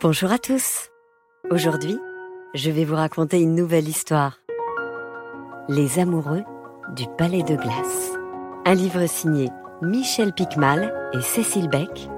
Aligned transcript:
Bonjour 0.00 0.30
à 0.30 0.38
tous. 0.38 0.90
Aujourd'hui, 1.50 1.98
je 2.54 2.70
vais 2.70 2.84
vous 2.84 2.94
raconter 2.94 3.40
une 3.40 3.56
nouvelle 3.56 3.88
histoire. 3.88 4.38
Les 5.68 5.98
amoureux 5.98 6.44
du 6.94 7.02
Palais 7.18 7.42
de 7.42 7.56
Glace. 7.56 8.12
Un 8.64 8.74
livre 8.74 9.06
signé 9.06 9.48
Michel 9.82 10.32
Picmal 10.32 10.94
et 11.14 11.20
Cécile 11.20 11.68
Beck 11.68 12.08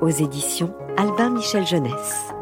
aux 0.00 0.08
éditions 0.08 0.74
Albin 0.96 1.30
Michel 1.30 1.64
Jeunesse. 1.64 2.32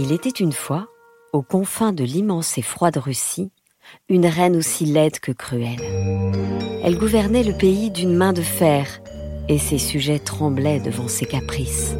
Il 0.00 0.12
était 0.12 0.28
une 0.28 0.52
fois, 0.52 0.86
aux 1.32 1.42
confins 1.42 1.92
de 1.92 2.04
l'immense 2.04 2.56
et 2.56 2.62
froide 2.62 2.98
Russie, 2.98 3.50
une 4.08 4.26
reine 4.26 4.54
aussi 4.54 4.84
laide 4.84 5.18
que 5.18 5.32
cruelle. 5.32 5.82
Elle 6.84 6.96
gouvernait 6.96 7.42
le 7.42 7.52
pays 7.52 7.90
d'une 7.90 8.14
main 8.14 8.32
de 8.32 8.40
fer, 8.40 8.86
et 9.48 9.58
ses 9.58 9.78
sujets 9.78 10.20
tremblaient 10.20 10.78
devant 10.78 11.08
ses 11.08 11.26
caprices. 11.26 11.96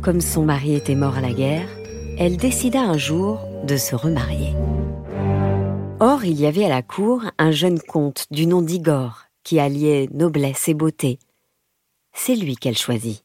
Comme 0.00 0.20
son 0.20 0.44
mari 0.44 0.76
était 0.76 0.94
mort 0.94 1.16
à 1.16 1.22
la 1.22 1.32
guerre, 1.32 1.68
elle 2.20 2.36
décida 2.36 2.82
un 2.82 2.98
jour 2.98 3.40
de 3.64 3.76
se 3.76 3.96
remarier. 3.96 4.54
Or, 5.98 6.24
il 6.24 6.40
y 6.40 6.46
avait 6.46 6.66
à 6.66 6.68
la 6.68 6.82
cour 6.82 7.24
un 7.36 7.50
jeune 7.50 7.80
comte 7.80 8.26
du 8.30 8.46
nom 8.46 8.62
d'Igor 8.62 9.24
qui 9.42 9.58
alliait 9.58 10.08
noblesse 10.12 10.68
et 10.68 10.74
beauté. 10.74 11.18
C'est 12.12 12.36
lui 12.36 12.54
qu'elle 12.54 12.78
choisit. 12.78 13.24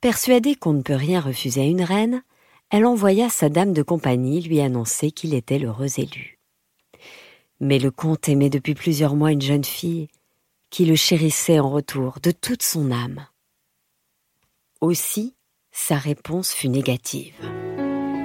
Persuadée 0.00 0.54
qu'on 0.54 0.74
ne 0.74 0.82
peut 0.82 0.94
rien 0.94 1.20
refuser 1.20 1.62
à 1.62 1.64
une 1.64 1.82
reine, 1.82 2.22
elle 2.70 2.84
envoya 2.84 3.28
sa 3.28 3.48
dame 3.48 3.72
de 3.72 3.82
compagnie 3.82 4.42
lui 4.42 4.60
annoncer 4.60 5.10
qu'il 5.10 5.34
était 5.34 5.58
l'heureux 5.58 5.98
élu. 5.98 6.38
Mais 7.60 7.78
le 7.78 7.90
comte 7.90 8.28
aimait 8.28 8.50
depuis 8.50 8.74
plusieurs 8.74 9.14
mois 9.14 9.32
une 9.32 9.42
jeune 9.42 9.64
fille 9.64 10.08
qui 10.70 10.84
le 10.84 10.96
chérissait 10.96 11.58
en 11.58 11.70
retour 11.70 12.18
de 12.22 12.30
toute 12.30 12.62
son 12.62 12.90
âme. 12.90 13.26
Aussi, 14.80 15.34
sa 15.72 15.96
réponse 15.96 16.52
fut 16.52 16.68
négative. 16.68 17.34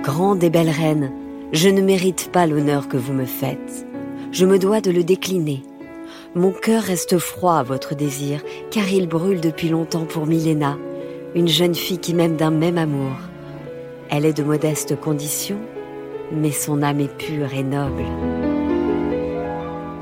Grande 0.04 0.44
et 0.44 0.50
belle 0.50 0.70
reine, 0.70 1.14
je 1.54 1.70
ne 1.70 1.82
mérite 1.82 2.32
pas 2.32 2.48
l'honneur 2.48 2.90
que 2.90 2.98
vous 2.98 3.14
me 3.14 3.26
faites. 3.26 3.86
Je 4.32 4.46
me 4.46 4.60
dois 4.60 4.82
de 4.82 4.92
le 4.92 5.04
décliner. 5.04 5.62
Mon 6.34 6.52
cœur 6.52 6.84
reste 6.84 7.20
froid 7.20 7.56
à 7.56 7.64
votre 7.64 7.96
désir, 7.96 8.42
car 8.72 8.90
il 8.92 9.08
brûle 9.08 9.42
depuis 9.42 9.70
longtemps 9.70 10.06
pour 10.06 10.26
Milena, 10.26 10.78
une 11.34 11.48
jeune 11.48 11.76
fille 11.76 12.00
qui 12.00 12.14
m'aime 12.14 12.36
d'un 12.36 12.52
même 12.52 12.78
amour. 12.78 13.16
Elle 14.10 14.26
est 14.26 14.38
de 14.38 14.44
modeste 14.44 15.00
condition, 15.00 15.58
mais 16.32 16.52
son 16.52 16.82
âme 16.82 17.00
est 17.00 17.18
pure 17.18 17.54
et 17.54 17.64
noble. 17.64 18.04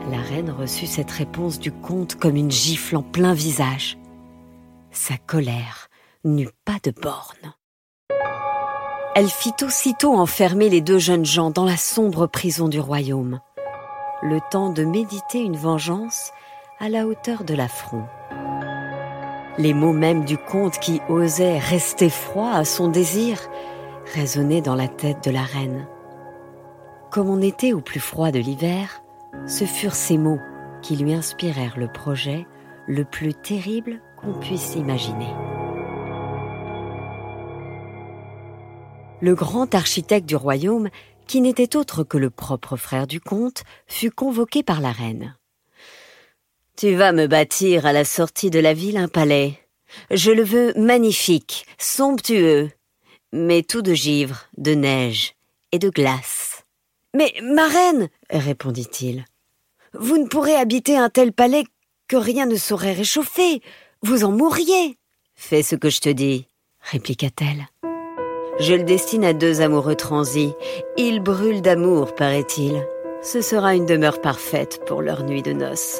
La 0.09 0.17
reine 0.17 0.49
reçut 0.49 0.87
cette 0.87 1.11
réponse 1.11 1.59
du 1.59 1.71
comte 1.71 2.15
comme 2.15 2.35
une 2.35 2.51
gifle 2.51 2.95
en 2.95 3.03
plein 3.03 3.33
visage. 3.33 3.97
Sa 4.91 5.17
colère 5.17 5.87
n'eut 6.23 6.49
pas 6.65 6.77
de 6.83 6.91
borne. 6.91 7.53
Elle 9.15 9.29
fit 9.29 9.53
aussitôt 9.63 10.13
enfermer 10.13 10.69
les 10.69 10.81
deux 10.81 10.97
jeunes 10.97 11.25
gens 11.25 11.51
dans 11.51 11.65
la 11.65 11.77
sombre 11.77 12.25
prison 12.25 12.67
du 12.67 12.79
royaume, 12.79 13.39
le 14.23 14.39
temps 14.49 14.71
de 14.71 14.83
méditer 14.83 15.39
une 15.39 15.57
vengeance 15.57 16.31
à 16.79 16.89
la 16.89 17.05
hauteur 17.05 17.43
de 17.43 17.53
l'affront. 17.53 18.05
Les 19.59 19.73
mots 19.73 19.91
mêmes 19.91 20.23
du 20.23 20.37
comte 20.37 20.79
qui 20.79 21.01
osait 21.09 21.59
rester 21.59 22.09
froid 22.09 22.49
à 22.49 22.63
son 22.63 22.87
désir 22.87 23.37
résonnaient 24.13 24.61
dans 24.61 24.73
la 24.73 24.87
tête 24.87 25.21
de 25.25 25.31
la 25.31 25.41
reine. 25.41 25.85
Comme 27.11 27.29
on 27.29 27.41
était 27.41 27.73
au 27.73 27.81
plus 27.81 27.99
froid 27.99 28.31
de 28.31 28.39
l'hiver, 28.39 29.03
ce 29.47 29.65
furent 29.65 29.95
ces 29.95 30.17
mots 30.17 30.39
qui 30.81 30.95
lui 30.95 31.13
inspirèrent 31.13 31.77
le 31.77 31.91
projet 31.91 32.47
le 32.87 33.03
plus 33.03 33.33
terrible 33.33 33.99
qu'on 34.21 34.31
puisse 34.31 34.75
imaginer. 34.75 35.27
Le 39.19 39.35
grand 39.35 39.75
architecte 39.75 40.25
du 40.25 40.37
royaume, 40.37 40.87
qui 41.27 41.41
n'était 41.41 41.75
autre 41.75 42.05
que 42.05 42.17
le 42.17 42.29
propre 42.29 42.77
frère 42.77 43.07
du 43.07 43.19
comte, 43.19 43.63
fut 43.87 44.09
convoqué 44.09 44.63
par 44.63 44.79
la 44.79 44.93
reine. 44.93 45.35
Tu 46.79 46.95
vas 46.95 47.11
me 47.11 47.27
bâtir 47.27 47.85
à 47.85 47.91
la 47.91 48.05
sortie 48.05 48.49
de 48.49 48.59
la 48.59 48.73
ville 48.73 48.95
un 48.95 49.09
palais. 49.09 49.59
Je 50.11 50.31
le 50.31 50.43
veux 50.43 50.73
magnifique, 50.77 51.65
somptueux, 51.77 52.69
mais 53.33 53.63
tout 53.63 53.81
de 53.81 53.93
givre, 53.93 54.45
de 54.57 54.75
neige 54.75 55.33
et 55.73 55.77
de 55.77 55.89
glace. 55.89 56.63
Mais, 57.13 57.33
ma 57.43 57.67
reine, 57.67 58.07
répondit-il, 58.29 59.25
vous 59.93 60.17
ne 60.19 60.27
pourrez 60.27 60.55
habiter 60.55 60.95
un 60.95 61.09
tel 61.09 61.33
palais 61.33 61.65
que 62.07 62.15
rien 62.15 62.45
ne 62.45 62.55
saurait 62.55 62.93
réchauffer. 62.93 63.61
Vous 64.01 64.23
en 64.23 64.31
mourriez. 64.31 64.95
Fais 65.35 65.63
ce 65.63 65.75
que 65.75 65.89
je 65.89 65.99
te 65.99 66.07
dis, 66.07 66.47
répliqua-t-elle. 66.79 67.67
Je 68.61 68.73
le 68.73 68.83
destine 68.83 69.25
à 69.25 69.33
deux 69.33 69.59
amoureux 69.59 69.95
transis. 69.95 70.53
Ils 70.95 71.19
brûlent 71.19 71.61
d'amour, 71.61 72.15
paraît-il. 72.15 72.87
Ce 73.21 73.41
sera 73.41 73.75
une 73.75 73.85
demeure 73.85 74.21
parfaite 74.21 74.79
pour 74.85 75.01
leur 75.01 75.25
nuit 75.25 75.41
de 75.41 75.51
noces. 75.51 75.99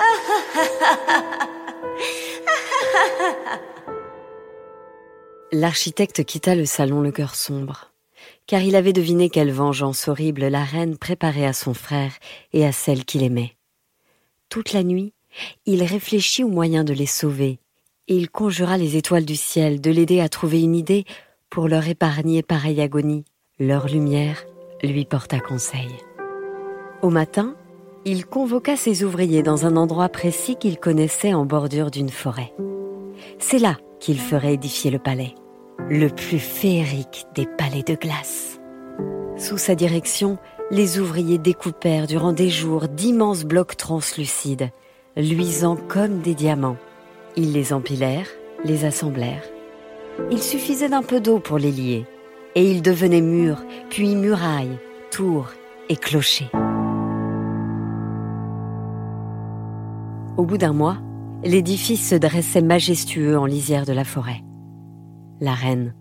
L'architecte 5.52 6.24
quitta 6.24 6.54
le 6.54 6.64
salon 6.64 7.00
le 7.00 7.10
cœur 7.10 7.34
sombre, 7.34 7.90
car 8.46 8.62
il 8.62 8.76
avait 8.76 8.92
deviné 8.92 9.30
quelle 9.30 9.50
vengeance 9.52 10.06
horrible 10.08 10.46
la 10.46 10.62
reine 10.62 10.96
préparait 10.96 11.46
à 11.46 11.52
son 11.52 11.74
frère 11.74 12.12
et 12.52 12.64
à 12.64 12.70
celle 12.72 13.04
qu'il 13.04 13.24
aimait. 13.24 13.56
Toute 14.48 14.72
la 14.72 14.84
nuit, 14.84 15.12
il 15.66 15.82
réfléchit 15.82 16.44
aux 16.44 16.48
moyens 16.48 16.84
de 16.84 16.92
les 16.92 17.06
sauver, 17.06 17.58
et 18.08 18.16
il 18.16 18.30
conjura 18.30 18.78
les 18.78 18.96
étoiles 18.96 19.24
du 19.24 19.36
ciel 19.36 19.80
de 19.80 19.90
l'aider 19.90 20.20
à 20.20 20.28
trouver 20.28 20.62
une 20.62 20.74
idée 20.74 21.04
pour 21.48 21.68
leur 21.68 21.86
épargner 21.88 22.42
pareille 22.42 22.80
agonie. 22.80 23.24
Leur 23.58 23.88
lumière 23.88 24.44
lui 24.82 25.04
porta 25.04 25.40
conseil. 25.40 25.90
Au 27.02 27.10
matin, 27.10 27.54
il 28.04 28.24
convoqua 28.24 28.76
ses 28.76 29.04
ouvriers 29.04 29.42
dans 29.42 29.66
un 29.66 29.76
endroit 29.76 30.08
précis 30.08 30.56
qu'il 30.56 30.78
connaissait 30.78 31.34
en 31.34 31.44
bordure 31.44 31.90
d'une 31.90 32.08
forêt. 32.08 32.52
C'est 33.38 33.58
là 33.58 33.76
qu'il 33.98 34.18
ferait 34.18 34.54
édifier 34.54 34.90
le 34.90 34.98
palais, 34.98 35.34
le 35.90 36.08
plus 36.08 36.38
féerique 36.38 37.26
des 37.34 37.46
palais 37.46 37.82
de 37.82 37.94
glace. 37.94 38.58
Sous 39.36 39.58
sa 39.58 39.74
direction, 39.74 40.38
les 40.70 40.98
ouvriers 40.98 41.38
découpèrent 41.38 42.06
durant 42.06 42.32
des 42.32 42.48
jours 42.48 42.88
d'immenses 42.88 43.44
blocs 43.44 43.76
translucides, 43.76 44.70
luisants 45.16 45.78
comme 45.88 46.20
des 46.20 46.34
diamants. 46.34 46.76
Ils 47.36 47.52
les 47.52 47.72
empilèrent, 47.72 48.28
les 48.64 48.84
assemblèrent. 48.84 49.44
Il 50.30 50.42
suffisait 50.42 50.88
d'un 50.88 51.02
peu 51.02 51.20
d'eau 51.20 51.38
pour 51.38 51.58
les 51.58 51.72
lier, 51.72 52.06
et 52.54 52.70
ils 52.70 52.82
devenaient 52.82 53.20
murs, 53.20 53.62
puis 53.88 54.14
murailles, 54.14 54.78
tours 55.10 55.48
et 55.88 55.96
clochers. 55.96 56.50
Au 60.36 60.44
bout 60.44 60.58
d'un 60.58 60.72
mois, 60.72 60.98
l'édifice 61.42 62.08
se 62.08 62.14
dressait 62.14 62.62
majestueux 62.62 63.38
en 63.38 63.46
lisière 63.46 63.84
de 63.84 63.92
la 63.92 64.04
forêt. 64.04 64.42
La 65.40 65.54
reine 65.54 65.94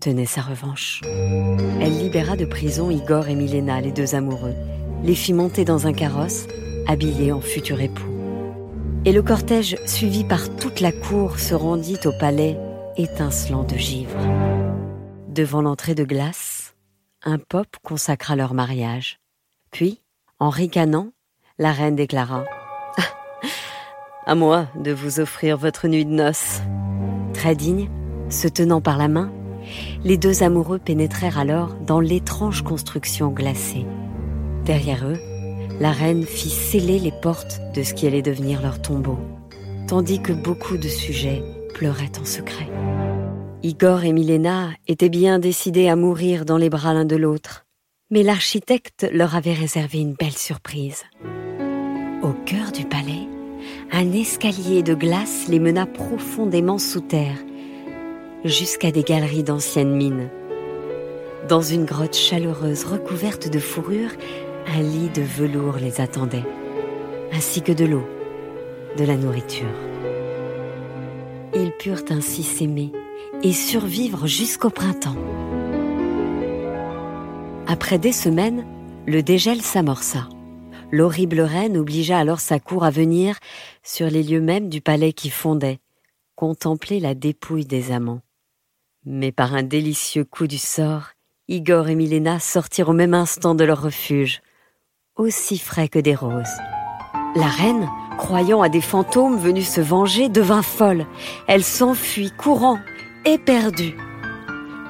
tenait 0.00 0.26
sa 0.26 0.40
revanche. 0.40 1.00
Elle 1.04 1.98
libéra 1.98 2.36
de 2.36 2.44
prison 2.44 2.90
Igor 2.90 3.28
et 3.28 3.34
Milena, 3.34 3.80
les 3.80 3.92
deux 3.92 4.14
amoureux, 4.14 4.54
les 5.02 5.14
fit 5.14 5.32
monter 5.32 5.64
dans 5.64 5.86
un 5.86 5.92
carrosse, 5.92 6.46
habillés 6.86 7.32
en 7.32 7.40
futurs 7.40 7.80
époux. 7.80 8.10
Et 9.04 9.12
le 9.12 9.22
cortège, 9.22 9.76
suivi 9.86 10.24
par 10.24 10.54
toute 10.56 10.80
la 10.80 10.92
cour, 10.92 11.38
se 11.38 11.54
rendit 11.54 11.98
au 12.06 12.12
palais 12.18 12.58
étincelant 12.96 13.64
de 13.64 13.76
givre. 13.76 14.18
Devant 15.28 15.62
l'entrée 15.62 15.94
de 15.94 16.04
glace, 16.04 16.74
un 17.22 17.38
pop 17.38 17.66
consacra 17.82 18.34
leur 18.34 18.54
mariage. 18.54 19.18
Puis, 19.70 20.00
en 20.38 20.48
ricanant, 20.48 21.10
la 21.58 21.72
reine 21.72 21.96
déclara 21.96 22.44
à 24.26 24.34
moi 24.34 24.66
de 24.76 24.92
vous 24.92 25.20
offrir 25.20 25.56
votre 25.56 25.88
nuit 25.88 26.04
de 26.04 26.10
noces. 26.10 26.60
Très 27.32 27.54
digne, 27.54 27.88
se 28.30 28.48
tenant 28.48 28.80
par 28.80 28.98
la 28.98 29.08
main, 29.08 29.32
les 30.04 30.16
deux 30.16 30.42
amoureux 30.42 30.78
pénétrèrent 30.78 31.38
alors 31.38 31.74
dans 31.86 32.00
l'étrange 32.00 32.62
construction 32.62 33.30
glacée. 33.30 33.86
Derrière 34.64 35.06
eux, 35.06 35.18
la 35.80 35.90
reine 35.90 36.24
fit 36.24 36.50
sceller 36.50 36.98
les 36.98 37.12
portes 37.12 37.60
de 37.74 37.82
ce 37.82 37.94
qui 37.94 38.06
allait 38.06 38.22
devenir 38.22 38.62
leur 38.62 38.80
tombeau, 38.80 39.18
tandis 39.88 40.20
que 40.20 40.32
beaucoup 40.32 40.76
de 40.76 40.88
sujets 40.88 41.42
pleuraient 41.74 42.18
en 42.20 42.24
secret. 42.24 42.68
Igor 43.62 44.04
et 44.04 44.12
Milena 44.12 44.70
étaient 44.86 45.08
bien 45.08 45.38
décidés 45.38 45.88
à 45.88 45.96
mourir 45.96 46.44
dans 46.44 46.58
les 46.58 46.70
bras 46.70 46.94
l'un 46.94 47.04
de 47.04 47.16
l'autre, 47.16 47.64
mais 48.10 48.22
l'architecte 48.22 49.08
leur 49.12 49.34
avait 49.34 49.54
réservé 49.54 49.98
une 49.98 50.14
belle 50.14 50.36
surprise. 50.36 51.02
Au 52.22 52.32
cœur 52.44 52.72
du 52.72 52.84
palais, 52.84 53.26
un 53.96 54.10
escalier 54.12 54.82
de 54.82 54.92
glace 54.92 55.46
les 55.48 55.60
mena 55.60 55.86
profondément 55.86 56.78
sous 56.78 57.00
terre, 57.00 57.38
jusqu'à 58.44 58.90
des 58.90 59.04
galeries 59.04 59.44
d'anciennes 59.44 59.94
mines. 59.94 60.30
Dans 61.48 61.60
une 61.60 61.84
grotte 61.84 62.16
chaleureuse 62.16 62.82
recouverte 62.82 63.48
de 63.48 63.60
fourrure, 63.60 64.10
un 64.66 64.82
lit 64.82 65.10
de 65.10 65.22
velours 65.22 65.76
les 65.76 66.00
attendait, 66.00 66.44
ainsi 67.32 67.62
que 67.62 67.70
de 67.70 67.84
l'eau, 67.84 68.04
de 68.98 69.04
la 69.04 69.16
nourriture. 69.16 69.68
Ils 71.54 71.70
purent 71.70 72.04
ainsi 72.10 72.42
s'aimer 72.42 72.90
et 73.44 73.52
survivre 73.52 74.26
jusqu'au 74.26 74.70
printemps. 74.70 75.16
Après 77.68 77.98
des 77.98 78.12
semaines, 78.12 78.66
le 79.06 79.22
dégel 79.22 79.62
s'amorça. 79.62 80.26
L'horrible 80.92 81.40
reine 81.40 81.76
obligea 81.76 82.18
alors 82.18 82.40
sa 82.40 82.60
cour 82.60 82.84
à 82.84 82.90
venir, 82.90 83.38
sur 83.82 84.08
les 84.08 84.22
lieux 84.22 84.40
mêmes 84.40 84.68
du 84.68 84.80
palais 84.80 85.12
qui 85.12 85.30
fondait, 85.30 85.80
contempler 86.36 87.00
la 87.00 87.14
dépouille 87.14 87.66
des 87.66 87.92
amants. 87.92 88.20
Mais 89.04 89.32
par 89.32 89.54
un 89.54 89.62
délicieux 89.62 90.24
coup 90.24 90.46
du 90.46 90.58
sort, 90.58 91.10
Igor 91.48 91.88
et 91.88 91.94
Milena 91.94 92.40
sortirent 92.40 92.90
au 92.90 92.94
même 92.94 93.14
instant 93.14 93.54
de 93.54 93.64
leur 93.64 93.82
refuge, 93.82 94.40
aussi 95.16 95.58
frais 95.58 95.88
que 95.88 95.98
des 95.98 96.14
roses. 96.14 96.58
La 97.36 97.48
reine, 97.48 97.88
croyant 98.16 98.62
à 98.62 98.68
des 98.68 98.80
fantômes 98.80 99.36
venus 99.36 99.68
se 99.68 99.80
venger, 99.80 100.28
devint 100.28 100.62
folle. 100.62 101.06
Elle 101.48 101.64
s'enfuit, 101.64 102.30
courant, 102.30 102.78
éperdue. 103.24 103.96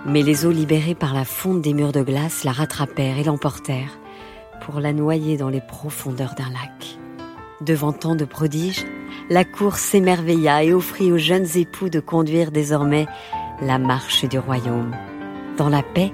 Mais 0.06 0.22
les 0.22 0.44
eaux 0.44 0.50
libérées 0.50 0.94
par 0.94 1.14
la 1.14 1.24
fonte 1.24 1.62
des 1.62 1.72
murs 1.72 1.92
de 1.92 2.02
glace 2.02 2.44
la 2.44 2.52
rattrapèrent 2.52 3.18
et 3.18 3.24
l'emportèrent 3.24 3.98
pour 4.64 4.80
la 4.80 4.92
noyer 4.92 5.36
dans 5.36 5.50
les 5.50 5.60
profondeurs 5.60 6.34
d'un 6.34 6.50
lac. 6.50 6.98
Devant 7.60 7.92
tant 7.92 8.14
de 8.14 8.24
prodiges, 8.24 8.84
la 9.30 9.44
cour 9.44 9.76
s'émerveilla 9.76 10.64
et 10.64 10.72
offrit 10.72 11.12
aux 11.12 11.18
jeunes 11.18 11.46
époux 11.56 11.88
de 11.88 12.00
conduire 12.00 12.50
désormais 12.50 13.06
la 13.60 13.78
marche 13.78 14.24
du 14.24 14.38
royaume, 14.38 14.94
dans 15.56 15.68
la 15.68 15.82
paix, 15.82 16.12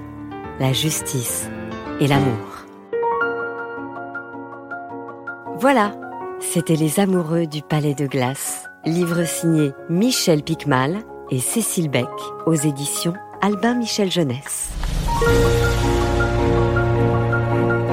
la 0.59 0.73
justice 0.73 1.49
et 1.99 2.07
l'amour. 2.07 2.65
Voilà, 5.57 5.95
c'était 6.39 6.75
Les 6.75 6.99
Amoureux 6.99 7.45
du 7.45 7.61
Palais 7.61 7.93
de 7.93 8.07
Glace, 8.07 8.67
livre 8.85 9.23
signé 9.23 9.71
Michel 9.89 10.43
Picmal 10.43 10.97
et 11.29 11.39
Cécile 11.39 11.89
Beck 11.89 12.07
aux 12.45 12.55
éditions 12.55 13.13
Albin 13.41 13.75
Michel 13.75 14.11
Jeunesse. 14.11 14.71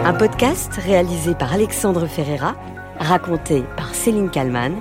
Un 0.08 0.14
podcast 0.14 0.72
réalisé 0.72 1.34
par 1.34 1.52
Alexandre 1.52 2.06
Ferreira, 2.06 2.56
raconté 2.98 3.62
par 3.76 3.94
Céline 3.94 4.30
Kallmann, 4.30 4.74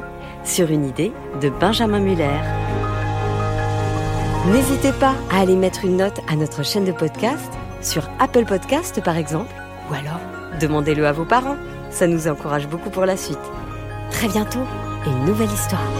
sur 0.45 0.71
une 0.71 0.87
idée 0.87 1.11
de 1.41 1.49
Benjamin 1.49 1.99
Muller. 1.99 2.39
N'hésitez 4.53 4.93
pas 4.93 5.15
à 5.29 5.41
aller 5.41 5.57
mettre 5.57 5.83
une 5.83 5.97
note 5.97 6.21
à 6.29 6.37
notre 6.37 6.63
chaîne 6.63 6.85
de 6.85 6.93
podcast, 6.93 7.51
sur 7.81 8.09
Apple 8.19 8.45
Podcast 8.45 9.03
par 9.03 9.17
exemple, 9.17 9.53
ou 9.91 9.95
alors 9.95 10.21
demandez-le 10.61 11.05
à 11.05 11.11
vos 11.11 11.25
parents, 11.25 11.57
ça 11.89 12.07
nous 12.07 12.29
encourage 12.29 12.69
beaucoup 12.69 12.89
pour 12.89 13.05
la 13.05 13.17
suite. 13.17 13.37
Très 14.11 14.29
bientôt, 14.29 14.63
une 15.05 15.25
nouvelle 15.25 15.51
histoire. 15.51 15.91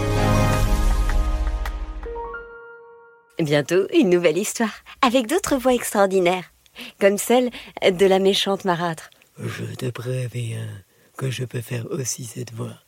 Bientôt, 3.38 3.88
une 3.92 4.08
nouvelle 4.08 4.38
histoire, 4.38 4.72
avec 5.02 5.26
d'autres 5.26 5.58
voix 5.58 5.74
extraordinaires, 5.74 6.50
comme 6.98 7.18
celle 7.18 7.50
de 7.82 8.06
la 8.06 8.20
méchante 8.20 8.64
marâtre. 8.64 9.10
Je 9.40 9.64
te 9.76 9.86
préviens 9.90 10.66
que 11.16 11.30
je 11.30 11.44
peux 11.44 11.60
faire 11.60 11.86
aussi 11.90 12.24
cette 12.24 12.52
voix. 12.52 12.87